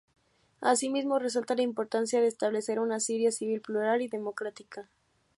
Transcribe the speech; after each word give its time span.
Asimismo, 0.61 1.19
resalta 1.19 1.53
la 1.53 1.61
importancia 1.61 2.19
de 2.19 2.25
establecer 2.25 2.79
una 2.79 2.99
Siria 2.99 3.31
"civil, 3.31 3.61
plural 3.61 4.01
y 4.01 4.07
democrática". 4.07 4.89